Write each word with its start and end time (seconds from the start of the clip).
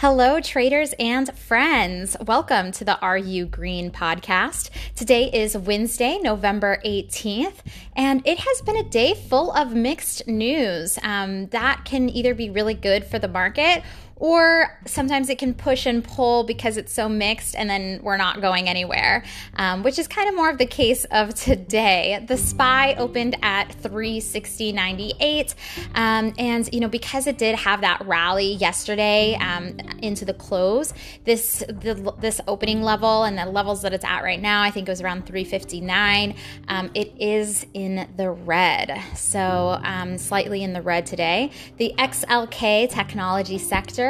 Hello, 0.00 0.40
traders 0.42 0.92
and 0.98 1.34
friends. 1.38 2.18
Welcome 2.20 2.70
to 2.72 2.84
the 2.84 3.00
Are 3.00 3.16
You 3.16 3.46
Green 3.46 3.90
podcast. 3.90 4.68
Today 4.94 5.30
is 5.32 5.56
Wednesday, 5.56 6.18
November 6.18 6.82
18th, 6.84 7.60
and 7.96 8.20
it 8.26 8.40
has 8.40 8.60
been 8.60 8.76
a 8.76 8.82
day 8.82 9.14
full 9.14 9.50
of 9.52 9.74
mixed 9.74 10.26
news. 10.28 10.98
Um, 11.02 11.46
that 11.46 11.86
can 11.86 12.10
either 12.10 12.34
be 12.34 12.50
really 12.50 12.74
good 12.74 13.06
for 13.06 13.18
the 13.18 13.26
market 13.26 13.82
or 14.16 14.78
sometimes 14.86 15.28
it 15.28 15.38
can 15.38 15.52
push 15.52 15.84
and 15.84 16.02
pull 16.02 16.42
because 16.44 16.78
it's 16.78 16.92
so 16.92 17.08
mixed 17.08 17.54
and 17.54 17.68
then 17.68 18.00
we're 18.02 18.16
not 18.16 18.40
going 18.40 18.68
anywhere, 18.68 19.22
um, 19.56 19.82
which 19.82 19.98
is 19.98 20.08
kind 20.08 20.28
of 20.28 20.34
more 20.34 20.48
of 20.48 20.56
the 20.58 20.66
case 20.66 21.04
of 21.10 21.34
today. 21.46 22.24
The 22.26 22.36
SPY 22.36 22.94
opened 22.94 23.36
at 23.42 23.68
360.98, 23.82 25.54
um, 25.94 26.32
and 26.38 26.68
you 26.72 26.80
know 26.80 26.88
because 26.88 27.26
it 27.26 27.36
did 27.36 27.56
have 27.56 27.82
that 27.82 28.04
rally 28.06 28.54
yesterday 28.54 29.36
um, 29.36 29.78
into 30.02 30.24
the 30.24 30.34
close, 30.34 30.94
this 31.24 31.62
the, 31.68 32.14
this 32.18 32.40
opening 32.48 32.82
level 32.82 33.24
and 33.24 33.36
the 33.36 33.44
levels 33.44 33.82
that 33.82 33.92
it's 33.92 34.04
at 34.04 34.22
right 34.22 34.40
now, 34.40 34.62
I 34.62 34.70
think 34.70 34.88
it 34.88 34.92
was 34.92 35.02
around 35.02 35.26
359. 35.26 36.34
Um, 36.68 36.90
it 36.94 37.12
is 37.20 37.66
in 37.74 38.08
the 38.16 38.30
red, 38.30 38.98
so 39.14 39.78
um, 39.82 40.16
slightly 40.16 40.62
in 40.62 40.72
the 40.72 40.82
red 40.82 41.04
today. 41.04 41.50
The 41.76 41.92
XLK 41.98 42.88
technology 42.88 43.58
sector 43.58 44.05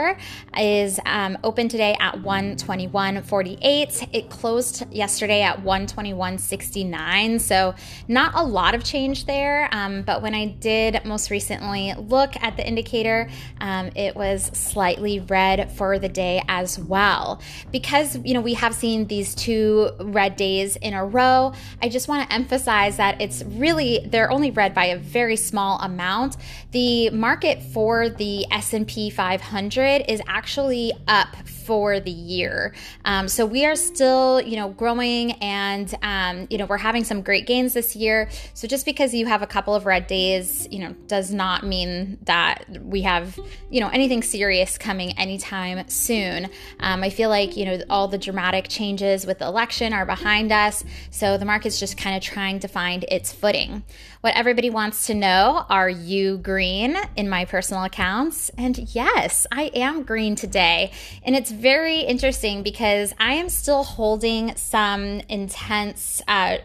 is 0.59 1.01
um, 1.07 1.39
open 1.45 1.69
today 1.69 1.97
at 2.01 2.15
121.48. 2.17 4.09
It 4.13 4.31
closed 4.31 4.85
yesterday 4.93 5.43
at 5.43 5.63
121.69. 5.63 7.41
So 7.41 7.75
not 8.09 8.35
a 8.35 8.43
lot 8.43 8.75
of 8.75 8.83
change 8.85 9.27
there. 9.27 9.69
Um, 9.73 10.03
but 10.03 10.23
when 10.23 10.35
I 10.35 10.47
did 10.47 11.05
most 11.05 11.31
recently 11.31 11.95
look 11.97 12.35
at 12.43 12.57
the 12.57 12.67
indicator, 12.67 13.29
um, 13.61 13.91
it 13.95 14.15
was 14.17 14.51
slightly 14.55 15.21
red 15.21 15.73
for 15.73 15.99
the 15.99 16.09
day 16.09 16.43
as 16.49 16.79
well. 16.79 17.41
Because 17.73 18.19
you 18.25 18.35
know 18.35 18.41
we 18.41 18.55
have 18.55 18.75
seen 18.75 19.07
these 19.07 19.35
two 19.35 19.91
red 20.01 20.37
days 20.37 20.77
in 20.77 20.95
a 20.95 21.05
row, 21.05 21.53
I 21.83 21.89
just 21.89 22.09
want 22.09 22.29
to 22.29 22.35
emphasize 22.35 22.97
that 22.97 23.21
it's 23.21 23.43
really 23.45 24.07
they're 24.07 24.31
only 24.31 24.51
red 24.51 24.75
by 24.75 24.87
a 24.87 24.99
very 24.99 25.37
small 25.37 25.79
amount. 25.81 26.37
The 26.73 27.11
market 27.11 27.63
for 27.63 28.09
the 28.09 28.47
S&P 28.51 29.11
500 29.11 29.86
is 29.87 30.21
actually 30.27 30.93
up 31.09 31.37
for 31.47 31.99
the 31.99 32.11
year. 32.11 32.75
Um, 33.05 33.29
so 33.29 33.45
we 33.45 33.67
are 33.67 33.75
still, 33.75 34.41
you 34.41 34.57
know, 34.57 34.69
growing 34.69 35.33
and, 35.33 35.93
um, 36.03 36.47
you 36.49 36.59
know, 36.59 36.67
we're 36.67 36.77
having 36.77 37.03
some 37.03 37.23
great 37.23 37.47
gains 37.47 37.75
this 37.75 37.97
year. 37.97 38.29
So 38.55 38.69
just 38.69 38.85
because 38.85 39.13
you 39.13 39.27
have 39.27 39.43
a 39.43 39.47
couple 39.47 39.75
of 39.75 39.85
red 39.85 40.07
days, 40.07 40.69
you 40.71 40.79
know, 40.79 40.93
does 41.09 41.33
not 41.33 41.65
mean 41.65 42.19
that 42.23 42.65
we 42.83 43.03
have, 43.03 43.39
you 43.69 43.81
know, 43.81 43.89
anything 43.89 44.23
serious 44.23 44.79
coming 44.79 45.17
anytime 45.19 45.89
soon. 45.89 46.49
Um, 46.79 47.03
I 47.03 47.11
feel 47.11 47.31
like, 47.31 47.57
you 47.57 47.65
know, 47.65 47.81
all 47.91 48.07
the 48.07 48.19
dramatic 48.19 48.69
changes 48.69 49.27
with 49.27 49.41
the 49.41 49.47
election 49.47 49.93
are 49.93 50.07
behind 50.07 50.53
us. 50.53 50.85
So 51.11 51.37
the 51.37 51.45
market's 51.45 51.81
just 51.81 51.97
kind 51.97 52.17
of 52.17 52.23
trying 52.23 52.61
to 52.61 52.69
find 52.69 53.05
its 53.09 53.33
footing. 53.33 53.83
What 54.21 54.37
everybody 54.37 54.71
wants 54.71 55.07
to 55.07 55.15
know 55.15 55.65
are 55.69 55.89
you 55.89 56.39
green 56.39 56.97
in 57.17 57.29
my 57.29 57.45
personal 57.45 57.85
accounts? 57.85 58.51
And 58.59 58.77
yes, 58.95 59.47
I 59.53 59.67
am 59.77 60.03
green 60.03 60.35
today. 60.35 60.93
And 61.23 61.37
it's 61.37 61.51
very 61.51 62.01
interesting 62.01 62.63
because 62.63 63.15
I 63.19 63.35
am 63.35 63.49
still 63.49 63.85
holding 63.85 64.57
some 64.57 65.21
intense 65.29 66.23
uh, 66.27 66.59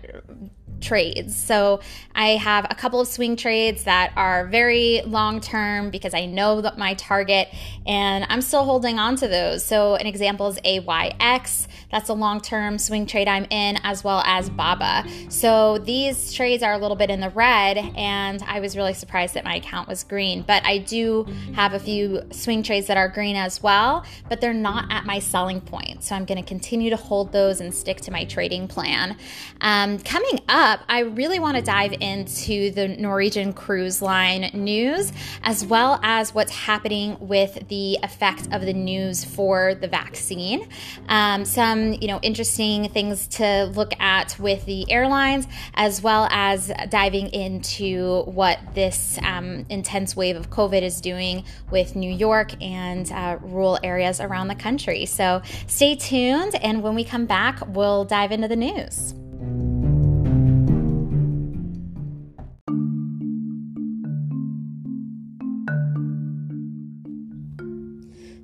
trades. 0.82 1.36
So 1.36 1.80
I 2.14 2.32
have 2.32 2.66
a 2.70 2.76
couple 2.76 3.00
of 3.00 3.08
swing 3.08 3.36
trades 3.36 3.84
that 3.86 4.12
are 4.16 4.48
very 4.48 5.02
long 5.06 5.40
term 5.40 5.90
because 5.90 6.14
I 6.14 6.26
know 6.26 6.62
that 6.62 6.78
my 6.78 6.94
target 6.96 7.48
and 7.86 8.26
I'm 8.30 8.42
still 8.42 8.64
holding 8.64 9.00
on 9.00 9.16
to 9.18 9.28
those. 9.28 9.64
So 9.64 9.96
an 9.96 10.08
example 10.08 10.48
is 10.48 10.60
AYX. 10.64 11.68
That's 11.92 12.10
a 12.10 12.14
long 12.14 12.42
term 12.42 12.78
swing 12.78 13.05
trade 13.05 13.28
I'm 13.28 13.45
in, 13.50 13.78
as 13.83 14.04
well 14.04 14.22
as 14.26 14.50
BABA. 14.50 15.05
So 15.30 15.78
these 15.80 16.33
trades 16.33 16.64
are 16.64 16.73
a 16.73 16.78
little 16.78 16.95
bit 16.95 17.10
in 17.10 17.20
the 17.20 17.30
red, 17.30 17.78
and 17.78 18.42
I 18.44 18.60
was 18.60 18.78
really 18.78 18.94
surprised 18.94 19.34
that 19.34 19.44
my 19.44 19.55
account 19.55 19.88
was 19.88 20.04
green. 20.04 20.44
But 20.44 20.66
I 20.66 20.78
do 20.78 21.26
have 21.54 21.73
a 21.73 21.80
few 21.80 22.23
swing 22.32 22.64
trades 22.64 22.88
that 22.88 22.98
are 22.98 23.10
green 23.10 23.36
as 23.36 23.61
well, 23.61 24.05
but 24.30 24.39
they're 24.39 24.54
not 24.54 24.86
at 24.89 25.05
my 25.05 25.20
selling 25.20 25.60
point. 25.60 26.04
So 26.04 26.16
I'm 26.16 26.26
going 26.26 26.42
to 26.42 26.48
continue 26.48 26.89
to 26.89 26.95
hold 26.95 27.32
those 27.32 27.60
and 27.60 27.73
stick 27.73 28.00
to 28.02 28.11
my 28.11 28.23
trading 28.23 28.67
plan. 28.67 29.17
Um, 29.60 30.00
coming 30.00 30.39
up, 30.48 30.70
up, 30.71 30.86
I 30.87 30.99
really 30.99 31.37
want 31.37 31.58
to 31.58 31.61
dive 31.61 31.93
into 31.99 32.71
the 32.71 32.87
Norwegian 32.87 33.52
Cruise 33.52 34.02
Line 34.02 34.49
news, 34.54 35.11
as 35.43 35.65
well 35.65 35.99
as 36.02 36.33
what's 36.33 36.52
happening 36.54 37.17
with 37.20 37.67
the 37.67 37.99
effect 38.04 38.48
of 38.54 38.61
the 38.61 38.71
news 38.71 39.26
for 39.26 39.76
the 39.76 39.89
vaccine. 39.89 40.65
Um, 41.10 41.43
some, 41.43 41.92
you 41.93 42.08
know, 42.08 42.21
interesting 42.21 42.87
things 42.87 43.27
to 43.39 43.65
look 43.65 43.92
at 43.99 44.39
with 44.39 44.65
the 44.65 44.89
airlines, 44.89 45.45
as 45.73 46.02
well 46.02 46.30
as 46.31 46.71
diving 46.87 47.27
into 47.33 48.21
what 48.23 48.58
this 48.73 49.20
um, 49.23 49.65
intense 49.67 50.15
wave 50.15 50.37
of 50.37 50.49
COVID 50.49 50.83
is 50.83 51.02
doing 51.02 51.43
with 51.70 51.98
New 51.98 52.11
York 52.11 52.54
and 52.64 53.11
uh, 53.11 53.37
rural 53.42 53.77
areas 53.83 54.21
around 54.21 54.48
the 54.48 54.55
country. 54.55 55.05
So 55.05 55.42
stay 55.67 55.95
tuned, 55.98 56.55
and 56.55 56.81
when 56.81 56.95
we 56.95 57.04
come 57.04 57.26
back, 57.26 57.60
we'll 57.67 58.05
dive 58.05 58.31
into 58.31 58.48
the 58.48 58.55
news. 58.55 59.15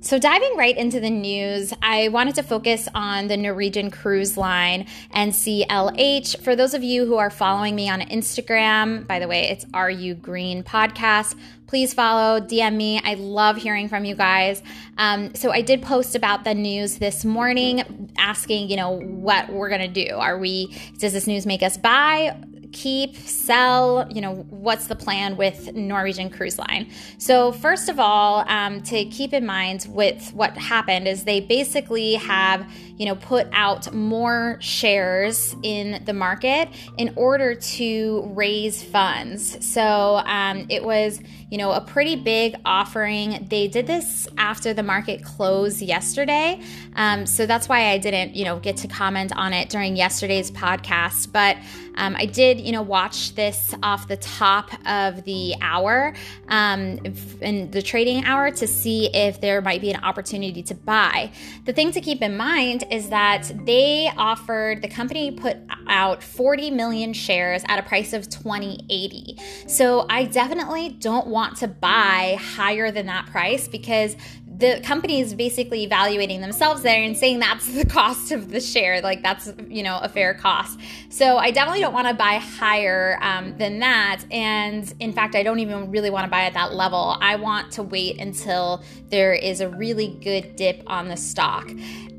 So, 0.08 0.18
diving 0.18 0.56
right 0.56 0.74
into 0.74 1.00
the 1.00 1.10
news, 1.10 1.74
I 1.82 2.08
wanted 2.08 2.36
to 2.36 2.42
focus 2.42 2.88
on 2.94 3.28
the 3.28 3.36
Norwegian 3.36 3.90
cruise 3.90 4.38
line 4.38 4.86
NCLH. 5.14 6.42
For 6.42 6.56
those 6.56 6.72
of 6.72 6.82
you 6.82 7.04
who 7.04 7.18
are 7.18 7.28
following 7.28 7.76
me 7.76 7.90
on 7.90 8.00
Instagram, 8.00 9.06
by 9.06 9.18
the 9.18 9.28
way, 9.28 9.50
it's 9.50 9.66
You 10.00 10.14
Green 10.14 10.62
podcast. 10.62 11.36
Please 11.66 11.92
follow, 11.92 12.40
DM 12.40 12.74
me. 12.74 12.98
I 13.04 13.16
love 13.16 13.58
hearing 13.58 13.90
from 13.90 14.06
you 14.06 14.14
guys. 14.14 14.62
Um, 14.96 15.34
so, 15.34 15.50
I 15.50 15.60
did 15.60 15.82
post 15.82 16.14
about 16.14 16.42
the 16.42 16.54
news 16.54 16.96
this 16.96 17.26
morning, 17.26 18.10
asking, 18.16 18.70
you 18.70 18.76
know, 18.76 18.92
what 18.92 19.52
we're 19.52 19.68
going 19.68 19.92
to 19.92 20.06
do. 20.06 20.14
Are 20.14 20.38
we, 20.38 20.74
does 20.96 21.12
this 21.12 21.26
news 21.26 21.44
make 21.44 21.62
us 21.62 21.76
buy? 21.76 22.34
Keep, 22.72 23.16
sell, 23.16 24.06
you 24.10 24.20
know, 24.20 24.46
what's 24.50 24.86
the 24.86 24.96
plan 24.96 25.36
with 25.36 25.74
Norwegian 25.74 26.30
Cruise 26.30 26.58
Line? 26.58 26.90
So, 27.18 27.52
first 27.52 27.88
of 27.88 27.98
all, 27.98 28.48
um, 28.48 28.82
to 28.82 29.04
keep 29.06 29.32
in 29.32 29.46
mind 29.46 29.86
with 29.88 30.32
what 30.34 30.56
happened 30.56 31.08
is 31.08 31.24
they 31.24 31.40
basically 31.40 32.14
have, 32.14 32.70
you 32.96 33.06
know, 33.06 33.14
put 33.14 33.46
out 33.52 33.92
more 33.94 34.58
shares 34.60 35.54
in 35.62 36.02
the 36.04 36.12
market 36.12 36.68
in 36.96 37.12
order 37.16 37.54
to 37.54 38.30
raise 38.34 38.82
funds. 38.82 39.64
So, 39.66 40.22
um, 40.24 40.66
it 40.68 40.84
was, 40.84 41.20
you 41.50 41.58
know, 41.58 41.72
a 41.72 41.80
pretty 41.80 42.16
big 42.16 42.56
offering. 42.64 43.46
They 43.48 43.68
did 43.68 43.86
this 43.86 44.28
after 44.36 44.74
the 44.74 44.82
market 44.82 45.24
closed 45.24 45.80
yesterday. 45.80 46.60
Um, 46.96 47.26
so, 47.26 47.46
that's 47.46 47.68
why 47.68 47.90
I 47.90 47.98
didn't, 47.98 48.34
you 48.34 48.44
know, 48.44 48.58
get 48.58 48.76
to 48.78 48.88
comment 48.88 49.32
on 49.36 49.52
it 49.52 49.70
during 49.70 49.96
yesterday's 49.96 50.50
podcast. 50.50 51.32
But 51.32 51.56
um, 51.98 52.14
I 52.16 52.26
did, 52.26 52.60
you 52.60 52.72
know, 52.72 52.82
watch 52.82 53.34
this 53.34 53.74
off 53.82 54.06
the 54.06 54.16
top 54.16 54.70
of 54.86 55.24
the 55.24 55.54
hour 55.60 56.14
um, 56.48 56.98
in 57.40 57.70
the 57.72 57.82
trading 57.82 58.24
hour 58.24 58.50
to 58.52 58.66
see 58.66 59.10
if 59.12 59.40
there 59.40 59.60
might 59.60 59.80
be 59.80 59.90
an 59.90 60.02
opportunity 60.04 60.62
to 60.62 60.74
buy. 60.74 61.32
The 61.64 61.72
thing 61.72 61.90
to 61.92 62.00
keep 62.00 62.22
in 62.22 62.36
mind 62.36 62.84
is 62.90 63.08
that 63.10 63.50
they 63.66 64.10
offered, 64.16 64.80
the 64.80 64.88
company 64.88 65.32
put 65.32 65.56
out 65.88 66.22
40 66.22 66.70
million 66.70 67.12
shares 67.12 67.64
at 67.66 67.80
a 67.80 67.82
price 67.82 68.12
of 68.12 68.28
2080. 68.28 69.36
So 69.66 70.06
I 70.08 70.24
definitely 70.24 70.90
don't 70.90 71.26
want 71.26 71.56
to 71.58 71.68
buy 71.68 72.38
higher 72.40 72.92
than 72.92 73.06
that 73.06 73.26
price 73.26 73.66
because 73.66 74.16
the 74.58 74.80
company 74.82 75.20
is 75.20 75.34
basically 75.34 75.84
evaluating 75.84 76.40
themselves 76.40 76.82
there 76.82 77.00
and 77.00 77.16
saying 77.16 77.38
that's 77.38 77.72
the 77.72 77.86
cost 77.86 78.32
of 78.32 78.50
the 78.50 78.60
share 78.60 79.00
like 79.00 79.22
that's 79.22 79.52
you 79.68 79.82
know 79.82 79.98
a 80.02 80.08
fair 80.08 80.34
cost. 80.34 80.78
So 81.08 81.38
i 81.38 81.50
definitely 81.50 81.80
don't 81.80 81.94
want 81.94 82.08
to 82.08 82.14
buy 82.14 82.34
higher 82.34 83.18
um, 83.22 83.56
than 83.56 83.78
that 83.80 84.24
and 84.30 84.92
in 85.00 85.12
fact 85.12 85.34
i 85.34 85.42
don't 85.42 85.60
even 85.60 85.90
really 85.90 86.10
want 86.10 86.24
to 86.24 86.30
buy 86.30 86.42
at 86.42 86.54
that 86.54 86.74
level. 86.74 87.16
I 87.20 87.36
want 87.36 87.72
to 87.72 87.82
wait 87.82 88.20
until 88.20 88.82
there 89.08 89.32
is 89.32 89.60
a 89.60 89.68
really 89.68 90.18
good 90.22 90.56
dip 90.56 90.82
on 90.86 91.08
the 91.08 91.16
stock 91.16 91.70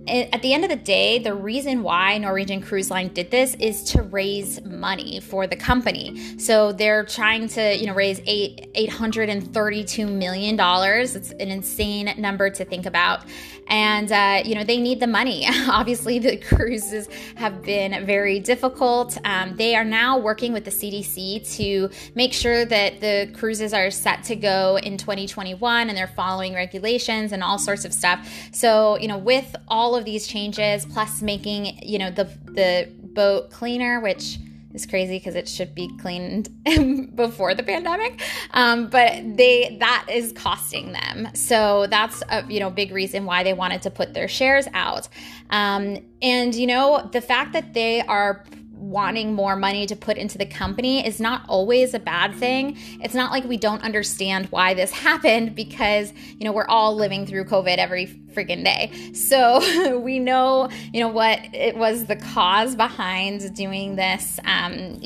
at 0.08 0.42
the 0.42 0.54
end 0.54 0.64
of 0.64 0.70
the 0.70 0.76
day, 0.76 1.20
the 1.20 1.36
reason 1.36 1.84
why 1.84 2.18
Norwegian 2.18 2.62
Cruise 2.62 2.90
Line 2.90 3.10
did 3.10 3.30
this 3.30 3.54
is 3.56 3.84
to 3.92 4.02
raise 4.02 4.64
money 4.64 5.20
for 5.20 5.46
the 5.46 5.56
company. 5.56 6.38
So 6.40 6.72
they're 6.72 7.04
trying 7.04 7.48
to, 7.50 7.76
you 7.78 7.86
know, 7.86 7.94
raise 7.94 8.20
eight 8.26 8.72
eight 8.74 8.90
hundred 8.90 9.30
and 9.30 9.54
thirty 9.54 9.84
two 9.84 10.08
million 10.08 10.56
dollars. 10.56 11.16
It's 11.16 11.32
an 11.32 11.50
insane 11.50 12.12
number 12.18 12.50
to 12.50 12.66
think 12.66 12.86
about, 12.88 13.22
and 13.70 14.12
uh, 14.12 14.42
you 14.44 14.56
know 14.56 14.64
they 14.64 14.78
need 14.78 15.00
the 15.00 15.08
money. 15.08 15.48
Obviously, 15.70 16.20
the 16.20 16.38
cruises 16.38 17.08
have 17.36 17.62
been 17.62 18.06
very 18.06 18.40
difficult. 18.40 19.18
Um, 19.24 19.56
they 19.56 19.76
are 19.76 19.86
now 19.86 20.18
working 20.18 20.54
with 20.54 20.66
the 20.66 20.72
CDC 20.72 21.56
to 21.58 21.90
make 22.16 22.34
sure 22.34 22.66
that 22.66 23.00
the 23.00 23.32
cruises 23.34 23.74
are 23.74 23.92
set 23.92 24.24
to 24.26 24.36
go 24.36 24.78
in 24.78 24.98
2021 24.98 25.90
and 25.90 25.98
they're 25.98 26.08
following 26.08 26.54
regulations 26.54 27.32
and 27.32 27.44
all 27.44 27.60
sorts 27.60 27.86
of 27.86 27.94
stuff. 27.94 28.28
So 28.52 28.98
you 28.98 29.08
know, 29.08 29.18
with 29.18 29.56
all 29.68 29.96
of 29.96 30.06
these 30.06 30.28
changes, 30.28 30.86
plus 30.86 31.22
making 31.22 31.80
you 31.84 32.00
know 32.00 32.12
the 32.12 32.26
the 32.46 32.90
boat 33.14 33.52
cleaner, 33.52 34.00
which 34.00 34.38
is 34.74 34.86
crazy 34.86 35.18
because 35.18 35.36
it 35.36 35.48
should 35.48 35.74
be 35.74 35.90
cleaned 35.98 36.50
before 37.16 37.54
the 37.54 37.64
pandemic. 37.64 38.22
Um, 38.52 38.88
but 38.90 39.38
they 39.38 39.78
that 39.80 40.06
is 40.12 40.32
costing 40.34 40.92
them. 40.92 41.30
So 41.34 41.88
that's 41.88 42.22
a 42.30 42.46
you 42.48 42.60
know 42.60 42.70
big 42.70 42.92
reason 42.92 43.26
why 43.26 43.44
they 43.44 43.54
wanted 43.54 43.82
to 43.84 43.92
put 43.92 44.14
their 44.14 44.28
shares 44.28 44.68
out. 44.74 45.08
Um, 45.50 45.98
and 46.22 46.54
you 46.54 46.68
know 46.68 47.10
the 47.12 47.22
fact 47.22 47.54
that 47.54 47.74
they 47.74 48.02
are 48.02 48.46
wanting 48.90 49.34
more 49.34 49.56
money 49.56 49.86
to 49.86 49.96
put 49.96 50.18
into 50.18 50.38
the 50.38 50.46
company 50.46 51.06
is 51.06 51.20
not 51.20 51.44
always 51.48 51.94
a 51.94 52.00
bad 52.00 52.34
thing. 52.36 52.76
It's 53.02 53.14
not 53.14 53.32
like 53.32 53.44
we 53.44 53.58
don't 53.58 53.84
understand 53.84 54.48
why 54.48 54.74
this 54.74 54.92
happened 55.08 55.56
because, 55.56 56.12
you 56.38 56.46
know, 56.46 56.52
we're 56.52 56.68
all 56.68 56.96
living 56.96 57.26
through 57.26 57.46
COVID 57.46 57.78
every 57.78 58.08
freaking 58.34 58.64
day. 58.64 59.14
So 59.14 60.00
we 60.00 60.20
know, 60.20 60.70
you 60.94 61.02
know, 61.02 61.08
what 61.08 61.40
it 61.54 61.76
was 61.76 62.06
the 62.06 62.16
cause 62.16 62.76
behind 62.76 63.56
doing 63.56 63.96
this, 63.96 64.40
um, 64.46 65.00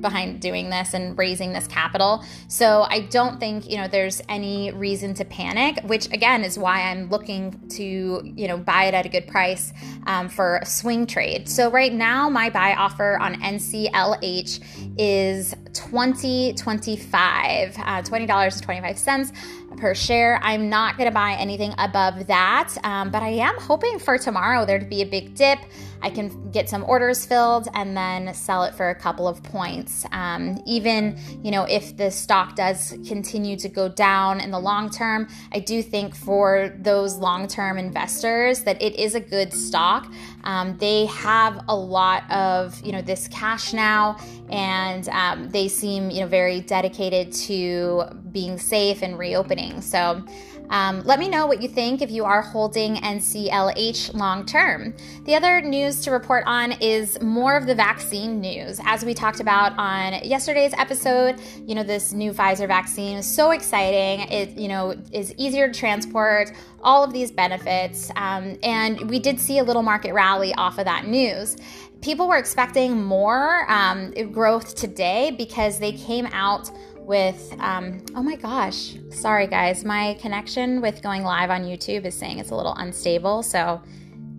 behind 0.00 0.40
doing 0.40 0.70
this 0.70 0.94
and 0.94 1.16
raising 1.18 1.52
this 1.52 1.66
capital. 1.66 2.24
So 2.48 2.86
I 2.88 3.00
don't 3.00 3.40
think, 3.40 3.68
you 3.68 3.76
know, 3.76 3.88
there's 3.88 4.20
any 4.28 4.70
reason 4.72 5.14
to 5.14 5.24
panic, 5.24 5.80
which 5.84 6.06
again 6.12 6.44
is 6.44 6.58
why 6.58 6.82
I'm 6.82 7.08
looking 7.08 7.68
to, 7.70 7.82
you 7.82 8.48
know, 8.48 8.58
buy 8.58 8.84
it 8.84 8.94
at 8.94 9.06
a 9.06 9.08
good 9.08 9.26
price 9.26 9.72
um, 10.06 10.28
for 10.28 10.58
a 10.58 10.66
swing 10.66 11.06
trade. 11.06 11.48
So 11.48 11.70
right 11.70 11.92
now, 11.92 12.28
my 12.28 12.50
buy 12.50 12.74
offer 12.74 13.15
on 13.20 13.34
NCLH 13.34 14.60
is 14.98 15.54
2025, 15.72 17.76
uh, 17.78 18.02
$20.25 18.02 19.32
per 19.76 19.94
share. 19.94 20.40
I'm 20.42 20.68
not 20.68 20.96
going 20.96 21.08
to 21.08 21.14
buy 21.14 21.32
anything 21.32 21.74
above 21.78 22.26
that, 22.26 22.74
um, 22.84 23.10
but 23.10 23.22
I 23.22 23.28
am 23.28 23.56
hoping 23.58 23.98
for 23.98 24.18
tomorrow 24.18 24.64
there 24.64 24.78
to 24.78 24.84
be 24.84 25.02
a 25.02 25.06
big 25.06 25.34
dip. 25.34 25.58
I 26.02 26.10
can 26.10 26.50
get 26.50 26.68
some 26.68 26.84
orders 26.84 27.24
filled 27.24 27.68
and 27.74 27.96
then 27.96 28.32
sell 28.34 28.64
it 28.64 28.74
for 28.74 28.90
a 28.90 28.94
couple 28.94 29.26
of 29.26 29.42
points. 29.42 30.06
Um, 30.12 30.62
even 30.66 31.18
you 31.42 31.50
know 31.50 31.64
if 31.64 31.96
the 31.96 32.10
stock 32.10 32.54
does 32.54 32.96
continue 33.06 33.56
to 33.56 33.68
go 33.68 33.88
down 33.88 34.40
in 34.40 34.50
the 34.50 34.58
long 34.58 34.90
term, 34.90 35.28
I 35.52 35.60
do 35.60 35.82
think 35.82 36.14
for 36.14 36.74
those 36.78 37.16
long 37.16 37.48
term 37.48 37.78
investors 37.78 38.60
that 38.60 38.80
it 38.82 38.94
is 38.96 39.14
a 39.14 39.20
good 39.20 39.52
stock. 39.52 40.12
Um, 40.44 40.76
they 40.78 41.06
have 41.06 41.64
a 41.68 41.74
lot 41.74 42.30
of 42.30 42.80
you 42.84 42.92
know 42.92 43.02
this 43.02 43.28
cash 43.28 43.72
now, 43.72 44.18
and 44.50 45.08
um, 45.08 45.48
they 45.48 45.68
seem 45.68 46.10
you 46.10 46.20
know 46.20 46.28
very 46.28 46.60
dedicated 46.60 47.32
to 47.32 48.04
being 48.36 48.58
safe 48.58 49.00
and 49.00 49.18
reopening. 49.18 49.80
So. 49.80 50.22
Um, 50.68 51.02
let 51.04 51.20
me 51.20 51.28
know 51.28 51.46
what 51.46 51.62
you 51.62 51.68
think 51.68 52.02
if 52.02 52.10
you 52.10 52.24
are 52.24 52.42
holding 52.42 52.96
NCLH 52.96 54.14
long 54.14 54.44
term. 54.44 54.94
The 55.22 55.36
other 55.36 55.60
news 55.60 56.00
to 56.00 56.10
report 56.10 56.42
on 56.44 56.72
is 56.80 57.20
more 57.22 57.56
of 57.56 57.66
the 57.66 57.74
vaccine 57.76 58.40
news. 58.40 58.80
As 58.84 59.04
we 59.04 59.14
talked 59.14 59.38
about 59.38 59.78
on 59.78 60.24
yesterday's 60.24 60.72
episode, 60.74 61.40
you 61.64 61.76
know, 61.76 61.84
this 61.84 62.12
new 62.12 62.32
Pfizer 62.32 62.66
vaccine 62.66 63.18
is 63.18 63.32
so 63.32 63.52
exciting. 63.52 64.28
It, 64.28 64.58
you 64.58 64.66
know, 64.66 64.96
is 65.12 65.32
easier 65.36 65.68
to 65.68 65.78
transport, 65.78 66.50
all 66.82 67.04
of 67.04 67.12
these 67.12 67.30
benefits. 67.30 68.10
Um, 68.16 68.58
and 68.64 69.08
we 69.08 69.20
did 69.20 69.38
see 69.38 69.58
a 69.58 69.64
little 69.64 69.82
market 69.82 70.14
rally 70.14 70.52
off 70.54 70.78
of 70.78 70.84
that 70.86 71.06
news 71.06 71.56
people 72.02 72.28
were 72.28 72.36
expecting 72.36 73.02
more 73.02 73.68
um, 73.70 74.12
growth 74.30 74.76
today 74.76 75.34
because 75.36 75.78
they 75.78 75.92
came 75.92 76.26
out 76.26 76.70
with, 77.06 77.54
um, 77.60 78.04
oh 78.14 78.22
my 78.22 78.36
gosh, 78.36 78.96
sorry 79.10 79.46
guys, 79.46 79.84
my 79.84 80.14
connection 80.20 80.80
with 80.80 81.02
going 81.02 81.22
live 81.22 81.50
on 81.50 81.62
YouTube 81.62 82.04
is 82.04 82.14
saying 82.14 82.40
it's 82.40 82.50
a 82.50 82.56
little 82.56 82.74
unstable. 82.74 83.42
So 83.42 83.80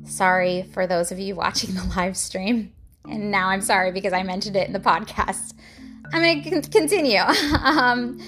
sorry 0.05 0.63
for 0.73 0.85
those 0.85 1.11
of 1.11 1.19
you 1.19 1.35
watching 1.43 1.73
the 1.73 1.83
live 1.95 2.17
stream. 2.17 2.73
And 3.09 3.31
now 3.31 3.47
I'm 3.49 3.61
sorry 3.61 3.91
because 3.91 4.11
I 4.11 4.23
mentioned 4.23 4.57
it 4.57 4.67
in 4.67 4.73
the 4.73 4.79
podcast. 4.79 5.53
I'm 6.11 6.21
going 6.21 6.61
to 6.61 6.69
continue. 6.69 7.19
um, 7.63 8.19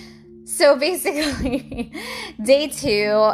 so 0.49 0.75
basically, 0.75 1.91
day 2.43 2.69
two, 2.69 3.33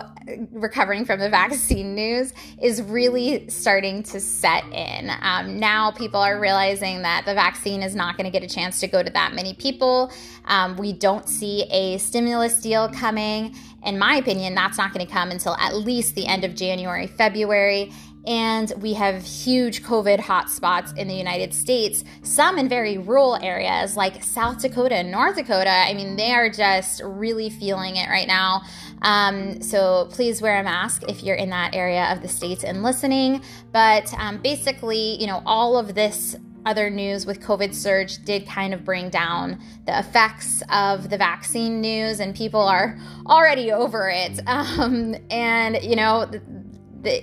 recovering 0.51 1.05
from 1.05 1.21
the 1.21 1.29
vaccine 1.29 1.95
news, 1.95 2.33
is 2.61 2.81
really 2.81 3.47
starting 3.47 4.03
to 4.03 4.19
set 4.19 4.65
in. 4.65 5.09
Um, 5.21 5.57
now, 5.57 5.91
people 5.91 6.19
are 6.19 6.37
realizing 6.37 7.03
that 7.03 7.23
the 7.25 7.33
vaccine 7.33 7.83
is 7.83 7.95
not 7.95 8.17
going 8.17 8.29
to 8.29 8.37
get 8.37 8.43
a 8.43 8.53
chance 8.53 8.81
to 8.81 8.87
go 8.87 9.01
to 9.01 9.09
that 9.11 9.33
many 9.33 9.53
people. 9.53 10.11
Um, 10.43 10.75
we 10.75 10.91
don't 10.91 11.29
see 11.29 11.63
a 11.71 11.97
stimulus 11.99 12.59
deal 12.59 12.89
coming. 12.89 13.55
In 13.85 13.97
my 13.97 14.15
opinion, 14.15 14.53
that's 14.53 14.77
not 14.77 14.93
going 14.93 15.05
to 15.05 15.11
come 15.11 15.31
until 15.31 15.55
at 15.55 15.73
least 15.73 16.15
the 16.15 16.27
end 16.27 16.43
of 16.43 16.53
January, 16.53 17.07
February 17.07 17.93
and 18.27 18.71
we 18.77 18.93
have 18.93 19.23
huge 19.23 19.83
COVID 19.83 20.19
hotspots 20.19 20.95
in 20.97 21.07
the 21.07 21.15
United 21.15 21.53
States, 21.53 22.03
some 22.23 22.57
in 22.57 22.67
very 22.67 22.97
rural 22.97 23.35
areas 23.37 23.95
like 23.95 24.23
South 24.23 24.61
Dakota 24.61 24.95
and 24.95 25.11
North 25.11 25.35
Dakota. 25.35 25.69
I 25.69 25.93
mean, 25.93 26.15
they 26.15 26.31
are 26.31 26.49
just 26.49 27.01
really 27.03 27.49
feeling 27.49 27.97
it 27.97 28.09
right 28.09 28.27
now. 28.27 28.63
Um, 29.01 29.61
so 29.61 30.07
please 30.11 30.41
wear 30.41 30.59
a 30.59 30.63
mask 30.63 31.03
if 31.07 31.23
you're 31.23 31.35
in 31.35 31.49
that 31.51 31.75
area 31.75 32.11
of 32.11 32.21
the 32.21 32.27
states 32.27 32.63
and 32.63 32.83
listening. 32.83 33.43
But 33.71 34.13
um, 34.17 34.41
basically, 34.41 35.19
you 35.21 35.27
know, 35.27 35.43
all 35.45 35.77
of 35.77 35.93
this 35.93 36.35
other 36.65 36.89
news 36.89 37.25
with 37.25 37.39
COVID 37.41 37.73
surge 37.73 38.23
did 38.23 38.47
kind 38.47 38.73
of 38.73 38.83
bring 38.83 39.09
down 39.09 39.61
the 39.85 39.97
effects 39.99 40.63
of 40.71 41.09
the 41.09 41.17
vaccine 41.17 41.79
news, 41.79 42.19
and 42.19 42.35
people 42.35 42.61
are 42.61 42.97
already 43.27 43.71
over 43.71 44.09
it. 44.09 44.39
Um, 44.55 45.15
and, 45.29 45.81
you 45.83 45.95
know, 45.95 46.29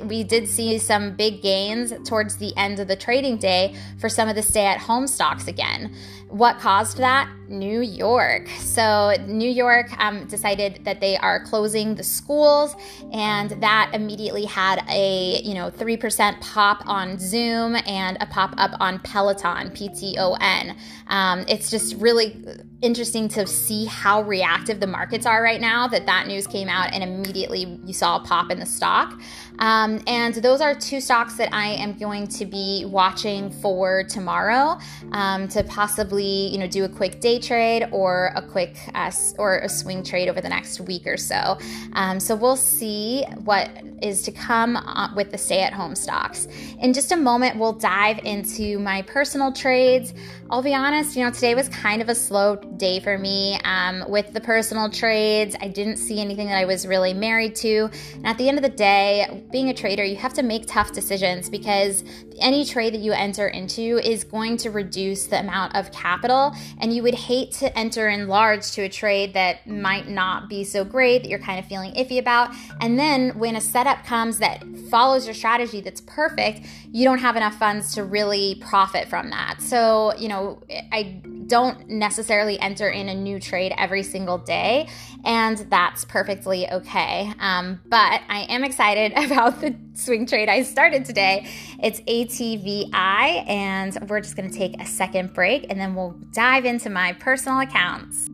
we 0.04 0.24
did 0.24 0.48
see 0.48 0.78
some 0.78 1.14
big 1.14 1.42
gains 1.42 1.92
towards 2.04 2.36
the 2.36 2.56
end 2.56 2.78
of 2.80 2.88
the 2.88 2.96
trading 2.96 3.36
day 3.36 3.74
for 3.98 4.08
some 4.08 4.28
of 4.28 4.34
the 4.34 4.42
stay 4.42 4.66
at 4.66 4.78
home 4.78 5.06
stocks 5.06 5.48
again. 5.48 5.94
What 6.28 6.58
caused 6.58 6.96
that? 6.98 7.28
New 7.52 7.80
York. 7.80 8.48
So, 8.58 9.14
New 9.26 9.48
York 9.48 9.96
um, 9.98 10.26
decided 10.26 10.84
that 10.84 11.00
they 11.00 11.16
are 11.18 11.44
closing 11.44 11.94
the 11.94 12.02
schools, 12.02 12.74
and 13.12 13.50
that 13.62 13.90
immediately 13.94 14.44
had 14.44 14.82
a 14.88 15.40
you 15.42 15.54
know 15.54 15.70
3% 15.70 16.40
pop 16.40 16.82
on 16.86 17.18
Zoom 17.18 17.76
and 17.86 18.16
a 18.20 18.26
pop 18.26 18.54
up 18.56 18.72
on 18.80 18.98
Peloton, 19.00 19.70
P 19.70 19.88
T 19.88 20.16
O 20.18 20.34
N. 20.40 20.76
Um, 21.08 21.44
it's 21.46 21.70
just 21.70 21.96
really 21.96 22.42
interesting 22.80 23.28
to 23.28 23.46
see 23.46 23.84
how 23.84 24.22
reactive 24.22 24.80
the 24.80 24.86
markets 24.86 25.24
are 25.24 25.42
right 25.42 25.60
now 25.60 25.86
that 25.86 26.06
that 26.06 26.26
news 26.26 26.46
came 26.46 26.68
out 26.68 26.92
and 26.92 27.02
immediately 27.04 27.78
you 27.84 27.92
saw 27.92 28.16
a 28.16 28.20
pop 28.24 28.50
in 28.50 28.58
the 28.58 28.66
stock. 28.66 29.20
Um, 29.58 30.02
and 30.06 30.34
those 30.34 30.60
are 30.60 30.74
two 30.74 31.00
stocks 31.00 31.36
that 31.36 31.52
I 31.52 31.68
am 31.74 31.96
going 31.96 32.26
to 32.28 32.46
be 32.46 32.84
watching 32.86 33.50
for 33.50 34.04
tomorrow 34.04 34.78
um, 35.12 35.46
to 35.48 35.62
possibly, 35.64 36.48
you 36.48 36.58
know, 36.58 36.66
do 36.66 36.84
a 36.84 36.88
quick 36.88 37.20
day 37.20 37.38
trade 37.42 37.88
or 37.90 38.32
a 38.36 38.42
quick 38.42 38.76
uh, 38.94 39.10
or 39.38 39.58
a 39.58 39.68
swing 39.68 40.02
trade 40.02 40.28
over 40.28 40.40
the 40.40 40.48
next 40.48 40.80
week 40.80 41.06
or 41.06 41.16
so. 41.16 41.58
Um, 41.94 42.20
so 42.20 42.34
we'll 42.34 42.56
see 42.56 43.24
what 43.44 43.68
is 44.02 44.22
to 44.22 44.32
come 44.32 44.76
uh, 44.76 45.08
with 45.14 45.30
the 45.30 45.38
stay-at-home 45.38 45.94
stocks. 45.94 46.48
In 46.80 46.92
just 46.92 47.12
a 47.12 47.16
moment, 47.16 47.58
we'll 47.58 47.72
dive 47.72 48.18
into 48.24 48.78
my 48.78 49.02
personal 49.02 49.52
trades. 49.52 50.12
I'll 50.50 50.62
be 50.62 50.74
honest, 50.74 51.16
you 51.16 51.24
know, 51.24 51.30
today 51.30 51.54
was 51.54 51.68
kind 51.68 52.02
of 52.02 52.08
a 52.08 52.14
slow 52.14 52.56
day 52.56 53.00
for 53.00 53.16
me 53.16 53.58
um, 53.64 54.04
with 54.08 54.32
the 54.32 54.40
personal 54.40 54.90
trades. 54.90 55.56
I 55.60 55.68
didn't 55.68 55.96
see 55.96 56.20
anything 56.20 56.48
that 56.48 56.58
I 56.58 56.64
was 56.64 56.86
really 56.86 57.14
married 57.14 57.54
to. 57.56 57.88
And 58.14 58.26
at 58.26 58.36
the 58.38 58.48
end 58.48 58.58
of 58.58 58.62
the 58.62 58.68
day, 58.68 59.44
being 59.50 59.70
a 59.70 59.74
trader, 59.74 60.04
you 60.04 60.16
have 60.16 60.34
to 60.34 60.42
make 60.42 60.66
tough 60.66 60.92
decisions 60.92 61.48
because 61.48 62.04
any 62.38 62.64
trade 62.64 62.92
that 62.94 63.00
you 63.00 63.12
enter 63.12 63.48
into 63.48 63.98
is 63.98 64.24
going 64.24 64.56
to 64.58 64.70
reduce 64.70 65.26
the 65.26 65.38
amount 65.38 65.74
of 65.76 65.90
capital. 65.92 66.54
And 66.80 66.92
you 66.92 67.02
would 67.02 67.14
hate 67.14 67.52
to 67.52 67.78
enter 67.78 68.08
in 68.08 68.28
large 68.28 68.70
to 68.72 68.82
a 68.82 68.88
trade 68.88 69.34
that 69.34 69.66
might 69.66 70.08
not 70.08 70.48
be 70.48 70.64
so 70.64 70.84
great, 70.84 71.22
that 71.22 71.28
you're 71.28 71.38
kind 71.38 71.58
of 71.58 71.66
feeling 71.66 71.94
iffy 71.94 72.18
about. 72.18 72.54
And 72.80 72.98
then 72.98 73.38
when 73.38 73.56
a 73.56 73.60
setup 73.60 73.91
comes 74.04 74.38
that 74.38 74.64
follows 74.90 75.26
your 75.26 75.34
strategy 75.34 75.80
that's 75.80 76.00
perfect, 76.00 76.66
you 76.90 77.04
don't 77.04 77.18
have 77.18 77.36
enough 77.36 77.58
funds 77.58 77.94
to 77.94 78.04
really 78.04 78.56
profit 78.60 79.08
from 79.08 79.30
that. 79.30 79.60
So, 79.60 80.14
you 80.16 80.28
know, 80.28 80.62
I 80.90 81.22
don't 81.46 81.88
necessarily 81.88 82.58
enter 82.60 82.88
in 82.88 83.08
a 83.08 83.14
new 83.14 83.38
trade 83.38 83.72
every 83.76 84.02
single 84.02 84.38
day, 84.38 84.88
and 85.24 85.58
that's 85.70 86.04
perfectly 86.04 86.70
okay. 86.70 87.32
Um, 87.38 87.80
but 87.86 88.22
I 88.28 88.46
am 88.48 88.64
excited 88.64 89.12
about 89.16 89.60
the 89.60 89.76
swing 89.94 90.26
trade 90.26 90.48
I 90.48 90.62
started 90.62 91.04
today. 91.04 91.46
It's 91.82 92.00
ATVI, 92.00 93.48
and 93.48 93.98
we're 94.08 94.20
just 94.20 94.36
going 94.36 94.50
to 94.50 94.56
take 94.56 94.80
a 94.80 94.86
second 94.86 95.34
break 95.34 95.66
and 95.68 95.78
then 95.78 95.94
we'll 95.94 96.18
dive 96.32 96.64
into 96.64 96.90
my 96.90 97.12
personal 97.14 97.60
accounts. 97.60 98.28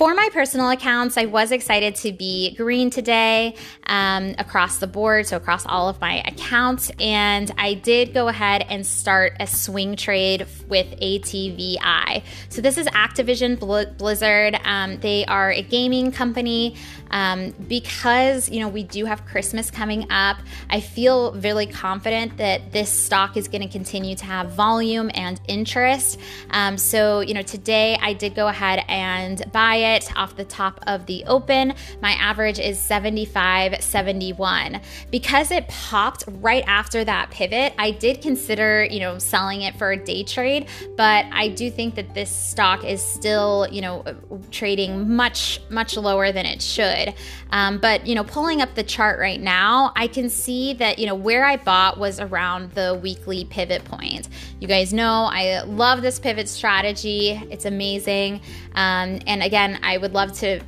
For 0.00 0.14
my 0.14 0.30
personal 0.32 0.70
accounts, 0.70 1.18
I 1.18 1.26
was 1.26 1.52
excited 1.52 1.94
to 1.96 2.12
be 2.12 2.54
green 2.54 2.88
today 2.88 3.54
um, 3.84 4.34
across 4.38 4.78
the 4.78 4.86
board, 4.86 5.26
so 5.26 5.36
across 5.36 5.66
all 5.66 5.90
of 5.90 6.00
my 6.00 6.22
accounts. 6.26 6.90
And 6.98 7.52
I 7.58 7.74
did 7.74 8.14
go 8.14 8.28
ahead 8.28 8.64
and 8.70 8.86
start 8.86 9.34
a 9.40 9.46
swing 9.46 9.96
trade 9.96 10.46
with 10.68 10.86
ATVI. 11.02 12.22
So 12.48 12.62
this 12.62 12.78
is 12.78 12.86
Activision 12.86 13.58
Blizzard. 13.98 14.58
Um, 14.64 14.98
they 15.00 15.26
are 15.26 15.50
a 15.50 15.60
gaming 15.60 16.12
company. 16.12 16.76
Um, 17.12 17.50
because 17.66 18.48
you 18.48 18.60
know 18.60 18.68
we 18.68 18.84
do 18.84 19.04
have 19.04 19.26
Christmas 19.26 19.68
coming 19.68 20.06
up, 20.12 20.36
I 20.70 20.78
feel 20.78 21.32
really 21.32 21.66
confident 21.66 22.36
that 22.36 22.70
this 22.70 22.88
stock 22.88 23.36
is 23.36 23.48
going 23.48 23.62
to 23.62 23.68
continue 23.68 24.14
to 24.14 24.24
have 24.26 24.52
volume 24.52 25.10
and 25.14 25.40
interest. 25.48 26.20
Um, 26.50 26.78
so 26.78 27.18
you 27.18 27.34
know 27.34 27.42
today 27.42 27.98
I 28.00 28.12
did 28.12 28.36
go 28.36 28.46
ahead 28.46 28.84
and 28.88 29.42
buy 29.52 29.74
it 29.74 29.89
off 30.16 30.36
the 30.36 30.44
top 30.44 30.80
of 30.86 31.06
the 31.06 31.24
open. 31.26 31.74
My 32.00 32.12
average 32.12 32.58
is 32.58 32.78
75, 32.78 33.82
71. 33.82 34.80
Because 35.10 35.50
it 35.50 35.68
popped 35.68 36.24
right 36.26 36.64
after 36.66 37.04
that 37.04 37.30
pivot, 37.30 37.74
I 37.78 37.90
did 37.90 38.22
consider, 38.22 38.84
you 38.84 39.00
know, 39.00 39.18
selling 39.18 39.62
it 39.62 39.76
for 39.76 39.92
a 39.92 39.96
day 39.96 40.22
trade, 40.22 40.68
but 40.96 41.26
I 41.32 41.48
do 41.48 41.70
think 41.70 41.94
that 41.96 42.14
this 42.14 42.34
stock 42.34 42.84
is 42.84 43.02
still, 43.02 43.66
you 43.70 43.80
know, 43.80 44.04
trading 44.50 45.14
much, 45.14 45.60
much 45.70 45.96
lower 45.96 46.32
than 46.32 46.46
it 46.46 46.62
should. 46.62 47.14
Um, 47.50 47.78
but, 47.78 48.06
you 48.06 48.14
know, 48.14 48.24
pulling 48.24 48.62
up 48.62 48.74
the 48.74 48.84
chart 48.84 49.18
right 49.18 49.40
now, 49.40 49.92
I 49.96 50.06
can 50.06 50.28
see 50.28 50.74
that, 50.74 50.98
you 50.98 51.06
know, 51.06 51.14
where 51.14 51.44
I 51.44 51.56
bought 51.56 51.98
was 51.98 52.20
around 52.20 52.72
the 52.72 52.98
weekly 53.02 53.44
pivot 53.44 53.84
point. 53.84 54.28
You 54.60 54.68
guys 54.68 54.92
know 54.92 55.28
I 55.30 55.62
love 55.62 56.02
this 56.02 56.18
pivot 56.18 56.48
strategy, 56.48 57.30
it's 57.50 57.64
amazing. 57.64 58.40
Um, 58.74 59.20
and 59.26 59.42
again, 59.42 59.78
I 59.82 59.98
would 59.98 60.12
love 60.12 60.32
to 60.40 60.60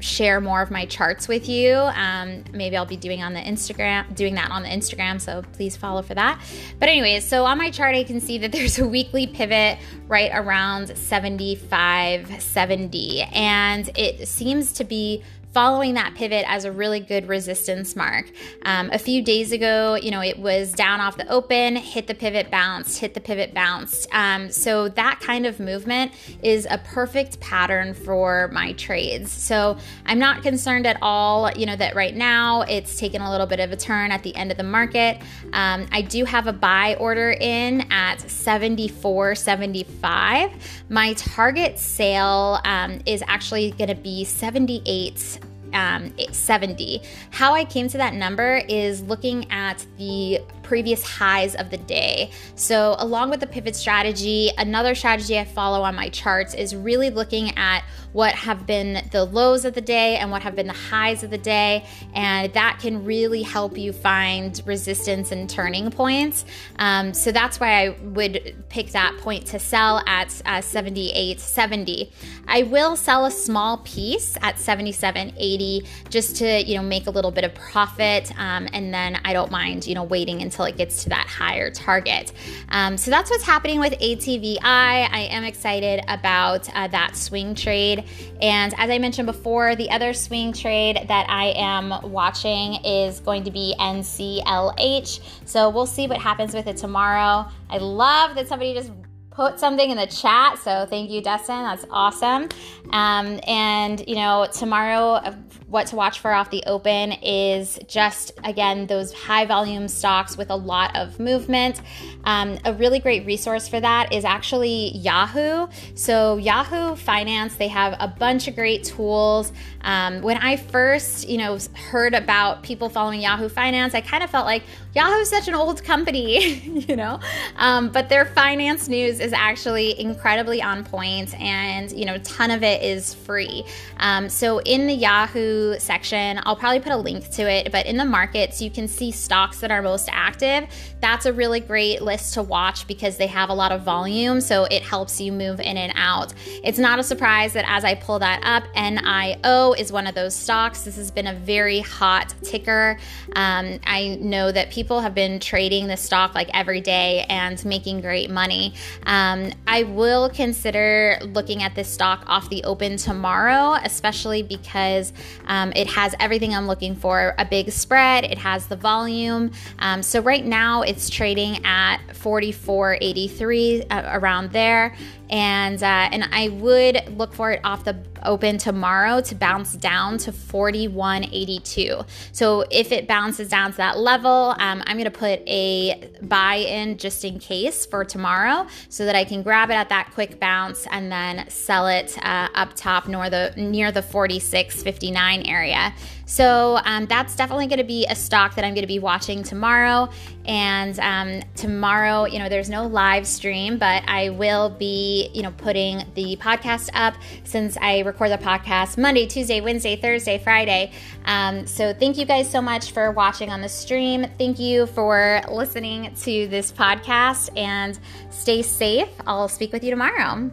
share 0.00 0.40
more 0.40 0.62
of 0.62 0.70
my 0.70 0.86
charts 0.86 1.28
with 1.28 1.48
you. 1.48 1.74
Um, 1.74 2.44
maybe 2.52 2.76
I'll 2.76 2.86
be 2.86 2.96
doing 2.96 3.22
on 3.22 3.34
the 3.34 3.40
Instagram, 3.40 4.14
doing 4.14 4.34
that 4.34 4.50
on 4.50 4.62
the 4.62 4.68
Instagram. 4.68 5.20
So 5.20 5.42
please 5.52 5.76
follow 5.76 6.02
for 6.02 6.14
that. 6.14 6.40
But 6.78 6.88
anyways, 6.88 7.24
so 7.26 7.44
on 7.44 7.58
my 7.58 7.70
chart, 7.70 7.94
I 7.94 8.04
can 8.04 8.20
see 8.20 8.38
that 8.38 8.52
there's 8.58 8.78
a 8.78 8.86
weekly 8.86 9.26
pivot 9.26 9.78
right 10.06 10.30
around 10.32 10.96
75, 10.96 12.42
70, 12.42 13.22
and 13.22 13.90
it 13.96 14.26
seems 14.28 14.72
to 14.74 14.84
be 14.84 15.22
following 15.58 15.94
that 15.94 16.14
pivot 16.14 16.44
as 16.46 16.64
a 16.64 16.70
really 16.70 17.00
good 17.00 17.26
resistance 17.26 17.96
mark. 17.96 18.30
Um, 18.62 18.90
a 18.92 18.98
few 18.98 19.24
days 19.24 19.50
ago, 19.50 19.96
you 19.96 20.12
know, 20.12 20.20
it 20.20 20.38
was 20.38 20.72
down 20.72 21.00
off 21.00 21.16
the 21.16 21.28
open, 21.28 21.74
hit 21.74 22.06
the 22.06 22.14
pivot, 22.14 22.48
bounced, 22.48 23.00
hit 23.00 23.12
the 23.12 23.20
pivot, 23.20 23.54
bounced. 23.54 24.06
Um, 24.12 24.52
so 24.52 24.88
that 24.90 25.18
kind 25.18 25.46
of 25.46 25.58
movement 25.58 26.12
is 26.44 26.64
a 26.70 26.78
perfect 26.78 27.40
pattern 27.40 27.92
for 27.92 28.48
my 28.52 28.72
trades. 28.74 29.32
So 29.32 29.76
I'm 30.06 30.20
not 30.20 30.44
concerned 30.44 30.86
at 30.86 30.96
all, 31.02 31.50
you 31.50 31.66
know, 31.66 31.74
that 31.74 31.96
right 31.96 32.14
now 32.14 32.62
it's 32.62 32.96
taken 32.96 33.20
a 33.20 33.28
little 33.28 33.48
bit 33.48 33.58
of 33.58 33.72
a 33.72 33.76
turn 33.76 34.12
at 34.12 34.22
the 34.22 34.36
end 34.36 34.52
of 34.52 34.58
the 34.58 34.62
market. 34.62 35.20
Um, 35.52 35.88
I 35.90 36.02
do 36.02 36.24
have 36.24 36.46
a 36.46 36.52
buy 36.52 36.94
order 37.00 37.32
in 37.32 37.80
at 37.90 38.18
74.75. 38.18 40.52
My 40.88 41.14
target 41.14 41.80
sale 41.80 42.60
um, 42.64 43.00
is 43.06 43.24
actually 43.26 43.72
going 43.72 43.88
to 43.88 43.96
be 43.96 44.24
78 44.24 45.40
um, 45.72 46.12
70. 46.32 47.02
How 47.30 47.54
I 47.54 47.64
came 47.64 47.88
to 47.88 47.98
that 47.98 48.14
number 48.14 48.62
is 48.68 49.02
looking 49.02 49.50
at 49.50 49.84
the 49.96 50.40
previous 50.68 51.02
highs 51.02 51.54
of 51.54 51.70
the 51.70 51.78
day. 51.78 52.30
So, 52.54 52.94
along 52.98 53.30
with 53.30 53.40
the 53.40 53.46
pivot 53.46 53.74
strategy, 53.74 54.50
another 54.58 54.94
strategy 54.94 55.38
I 55.38 55.46
follow 55.46 55.82
on 55.82 55.94
my 55.94 56.10
charts 56.10 56.52
is 56.52 56.76
really 56.76 57.08
looking 57.08 57.56
at 57.56 57.84
what 58.12 58.34
have 58.34 58.66
been 58.66 59.08
the 59.10 59.24
lows 59.24 59.64
of 59.64 59.72
the 59.74 59.80
day 59.80 60.16
and 60.16 60.30
what 60.30 60.42
have 60.42 60.54
been 60.54 60.66
the 60.66 60.72
highs 60.74 61.22
of 61.22 61.30
the 61.30 61.38
day. 61.38 61.86
And 62.14 62.52
that 62.52 62.80
can 62.80 63.04
really 63.04 63.42
help 63.42 63.78
you 63.78 63.94
find 63.94 64.60
resistance 64.66 65.32
and 65.32 65.48
turning 65.48 65.90
points. 65.90 66.44
Um, 66.78 67.14
so, 67.14 67.32
that's 67.32 67.58
why 67.58 67.86
I 67.86 67.88
would 68.02 68.66
pick 68.68 68.90
that 68.92 69.16
point 69.18 69.46
to 69.46 69.58
sell 69.58 70.02
at 70.06 70.28
uh, 70.44 70.58
78.70. 70.58 72.12
I 72.46 72.64
will 72.64 72.94
sell 72.94 73.24
a 73.24 73.30
small 73.30 73.78
piece 73.78 74.36
at 74.42 74.56
77.80 74.56 75.86
just 76.10 76.36
to, 76.36 76.62
you 76.62 76.76
know, 76.76 76.82
make 76.82 77.06
a 77.06 77.10
little 77.10 77.30
bit 77.30 77.44
of 77.44 77.54
profit. 77.54 78.30
Um, 78.38 78.68
and 78.74 78.92
then 78.92 79.18
I 79.24 79.32
don't 79.32 79.50
mind, 79.50 79.86
you 79.86 79.94
know, 79.94 80.04
waiting 80.04 80.42
until 80.42 80.57
until 80.58 80.66
it 80.66 80.76
gets 80.76 81.04
to 81.04 81.08
that 81.10 81.26
higher 81.28 81.70
target. 81.70 82.32
Um, 82.70 82.96
so 82.96 83.10
that's 83.10 83.30
what's 83.30 83.44
happening 83.44 83.78
with 83.78 83.92
ATVI. 83.92 84.58
I 84.60 85.28
am 85.30 85.44
excited 85.44 86.02
about 86.08 86.68
uh, 86.74 86.88
that 86.88 87.16
swing 87.16 87.54
trade. 87.54 88.04
And 88.42 88.74
as 88.76 88.90
I 88.90 88.98
mentioned 88.98 89.26
before, 89.26 89.76
the 89.76 89.88
other 89.90 90.12
swing 90.12 90.52
trade 90.52 91.04
that 91.06 91.26
I 91.28 91.52
am 91.56 92.10
watching 92.10 92.84
is 92.84 93.20
going 93.20 93.44
to 93.44 93.52
be 93.52 93.74
NCLH. 93.78 95.20
So 95.44 95.70
we'll 95.70 95.86
see 95.86 96.08
what 96.08 96.18
happens 96.18 96.54
with 96.54 96.66
it 96.66 96.76
tomorrow. 96.76 97.48
I 97.70 97.78
love 97.78 98.34
that 98.34 98.48
somebody 98.48 98.74
just 98.74 98.90
put 99.38 99.56
something 99.60 99.88
in 99.88 99.96
the 99.96 100.06
chat. 100.08 100.58
So 100.58 100.84
thank 100.90 101.10
you, 101.10 101.22
Dustin. 101.22 101.62
That's 101.62 101.86
awesome. 101.92 102.48
Um, 102.90 103.38
and, 103.46 104.02
you 104.08 104.16
know, 104.16 104.48
tomorrow, 104.52 105.12
uh, 105.12 105.36
what 105.68 105.86
to 105.86 105.96
watch 105.96 106.18
for 106.18 106.32
off 106.32 106.50
the 106.50 106.64
open 106.66 107.12
is 107.12 107.78
just, 107.86 108.32
again, 108.42 108.86
those 108.88 109.12
high 109.12 109.44
volume 109.44 109.86
stocks 109.86 110.36
with 110.36 110.50
a 110.50 110.56
lot 110.56 110.96
of 110.96 111.20
movement. 111.20 111.82
Um, 112.24 112.58
a 112.64 112.72
really 112.72 112.98
great 112.98 113.26
resource 113.26 113.68
for 113.68 113.78
that 113.78 114.12
is 114.12 114.24
actually 114.24 114.96
Yahoo. 114.96 115.68
So, 115.94 116.38
Yahoo 116.38 116.96
Finance, 116.96 117.56
they 117.56 117.68
have 117.68 117.94
a 118.00 118.08
bunch 118.08 118.48
of 118.48 118.56
great 118.56 118.82
tools. 118.82 119.52
Um, 119.82 120.22
when 120.22 120.38
I 120.38 120.56
first, 120.56 121.28
you 121.28 121.38
know, 121.38 121.58
heard 121.90 122.14
about 122.14 122.62
people 122.62 122.88
following 122.88 123.20
Yahoo 123.20 123.48
Finance, 123.48 123.94
I 123.94 124.00
kind 124.00 124.24
of 124.24 124.30
felt 124.30 124.46
like 124.46 124.62
Yahoo's 124.94 125.28
such 125.28 125.48
an 125.48 125.54
old 125.54 125.84
company, 125.84 126.54
you 126.88 126.96
know, 126.96 127.20
um, 127.56 127.90
but 127.90 128.08
their 128.08 128.24
finance 128.24 128.88
news 128.88 129.20
is 129.20 129.27
actually 129.32 129.98
incredibly 130.00 130.62
on 130.62 130.84
point, 130.84 131.38
and 131.40 131.90
you 131.92 132.04
know, 132.04 132.14
a 132.14 132.18
ton 132.20 132.50
of 132.50 132.62
it 132.62 132.82
is 132.82 133.14
free. 133.14 133.64
Um, 133.98 134.28
so 134.28 134.58
in 134.60 134.86
the 134.86 134.94
Yahoo 134.94 135.78
section, 135.78 136.40
I'll 136.44 136.56
probably 136.56 136.80
put 136.80 136.92
a 136.92 136.96
link 136.96 137.30
to 137.30 137.50
it, 137.50 137.72
but 137.72 137.86
in 137.86 137.96
the 137.96 138.04
markets, 138.04 138.60
you 138.60 138.70
can 138.70 138.88
see 138.88 139.10
stocks 139.10 139.60
that 139.60 139.70
are 139.70 139.82
most 139.82 140.08
active. 140.12 140.68
That's 141.00 141.26
a 141.26 141.32
really 141.32 141.60
great 141.60 142.02
list 142.02 142.34
to 142.34 142.42
watch 142.42 142.86
because 142.86 143.16
they 143.16 143.26
have 143.26 143.50
a 143.50 143.54
lot 143.54 143.72
of 143.72 143.82
volume, 143.82 144.40
so 144.40 144.64
it 144.64 144.82
helps 144.82 145.20
you 145.20 145.32
move 145.32 145.60
in 145.60 145.76
and 145.76 145.92
out. 145.96 146.34
It's 146.64 146.78
not 146.78 146.98
a 146.98 147.02
surprise 147.02 147.52
that 147.52 147.64
as 147.68 147.84
I 147.84 147.94
pull 147.94 148.18
that 148.20 148.40
up, 148.44 148.64
NIO 148.74 149.78
is 149.78 149.92
one 149.92 150.06
of 150.06 150.14
those 150.14 150.34
stocks. 150.34 150.82
This 150.82 150.96
has 150.96 151.10
been 151.10 151.26
a 151.26 151.34
very 151.34 151.80
hot 151.80 152.34
ticker. 152.42 152.98
Um, 153.34 153.78
I 153.84 154.18
know 154.20 154.50
that 154.52 154.70
people 154.70 155.00
have 155.00 155.14
been 155.14 155.40
trading 155.40 155.86
this 155.86 156.00
stock 156.00 156.34
like 156.34 156.48
every 156.54 156.80
day 156.80 157.26
and 157.28 157.62
making 157.64 158.00
great 158.00 158.30
money. 158.30 158.74
Um, 159.04 159.17
I 159.66 159.84
will 159.88 160.28
consider 160.30 161.18
looking 161.22 161.62
at 161.62 161.74
this 161.74 161.88
stock 161.88 162.24
off 162.26 162.48
the 162.50 162.62
open 162.64 162.96
tomorrow, 162.96 163.74
especially 163.84 164.42
because 164.42 165.12
um, 165.46 165.72
it 165.74 165.86
has 165.88 166.14
everything 166.20 166.54
I'm 166.54 166.66
looking 166.66 166.94
for 166.94 167.34
a 167.38 167.44
big 167.44 167.70
spread, 167.70 168.24
it 168.24 168.38
has 168.38 168.66
the 168.66 168.76
volume. 168.76 169.50
Um, 169.78 170.02
so 170.02 170.20
right 170.20 170.44
now 170.44 170.82
it's 170.82 171.10
trading 171.10 171.64
at 171.64 171.98
44.83 172.08 173.86
uh, 173.90 174.02
around 174.18 174.52
there 174.52 174.94
and 175.30 175.82
uh, 175.82 176.08
and 176.12 176.28
I 176.32 176.48
would 176.48 177.16
look 177.16 177.34
for 177.34 177.52
it 177.52 177.60
off 177.64 177.84
the 177.84 177.96
open 178.24 178.58
tomorrow 178.58 179.20
to 179.20 179.34
bounce 179.34 179.74
down 179.74 180.18
to 180.18 180.32
41.82. 180.32 182.06
So 182.32 182.64
if 182.70 182.92
it 182.92 183.06
bounces 183.06 183.48
down 183.48 183.70
to 183.72 183.76
that 183.78 183.98
level, 183.98 184.54
um, 184.58 184.82
I'm 184.86 184.98
to 185.04 185.10
put 185.10 185.40
a 185.46 186.10
buy 186.22 186.56
in 186.56 186.98
just 186.98 187.24
in 187.24 187.38
case 187.38 187.86
for 187.86 188.04
tomorrow, 188.04 188.66
so 188.88 189.04
that 189.04 189.14
I 189.14 189.24
can 189.24 189.42
grab 189.42 189.70
it 189.70 189.74
at 189.74 189.88
that 189.90 190.10
quick 190.14 190.40
bounce 190.40 190.86
and 190.90 191.10
then 191.10 191.48
sell 191.48 191.86
it 191.86 192.16
uh, 192.22 192.48
up 192.54 192.74
top 192.74 193.08
near 193.08 193.30
the 193.30 193.52
near 193.56 193.92
the 193.92 194.02
46.59 194.02 195.48
area. 195.48 195.94
So 196.28 196.78
um, 196.84 197.06
that's 197.06 197.34
definitely 197.34 197.68
going 197.68 197.78
to 197.78 197.84
be 197.84 198.06
a 198.06 198.14
stock 198.14 198.54
that 198.56 198.64
I'm 198.64 198.74
going 198.74 198.82
to 198.82 198.86
be 198.86 198.98
watching 198.98 199.42
tomorrow. 199.42 200.10
And 200.44 200.98
um, 201.00 201.42
tomorrow, 201.56 202.26
you 202.26 202.38
know, 202.38 202.50
there's 202.50 202.68
no 202.68 202.86
live 202.86 203.26
stream, 203.26 203.78
but 203.78 204.02
I 204.06 204.28
will 204.28 204.68
be 204.68 205.30
you 205.32 205.42
know, 205.42 205.52
putting 205.52 206.04
the 206.14 206.36
podcast 206.36 206.90
up 206.92 207.14
since 207.44 207.78
I 207.78 208.00
record 208.00 208.30
the 208.30 208.38
podcast 208.38 208.98
Monday, 208.98 209.26
Tuesday, 209.26 209.62
Wednesday, 209.62 209.96
Thursday, 209.96 210.38
Friday. 210.38 210.92
Um, 211.24 211.66
so 211.66 211.94
thank 211.94 212.18
you 212.18 212.26
guys 212.26 212.50
so 212.50 212.60
much 212.60 212.92
for 212.92 213.10
watching 213.10 213.50
on 213.50 213.62
the 213.62 213.68
stream. 213.68 214.26
Thank 214.36 214.58
you 214.58 214.86
for 214.86 215.40
listening 215.50 216.14
to 216.14 216.46
this 216.48 216.70
podcast 216.70 217.56
and 217.56 217.98
stay 218.28 218.60
safe. 218.60 219.08
I'll 219.26 219.48
speak 219.48 219.72
with 219.72 219.82
you 219.82 219.90
tomorrow. 219.90 220.50